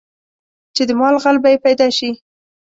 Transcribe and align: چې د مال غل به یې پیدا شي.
چې 0.75 0.83
د 0.89 0.91
مال 0.99 1.15
غل 1.23 1.37
به 1.43 1.49
یې 1.53 1.57
پیدا 1.65 1.87
شي. 1.97 2.09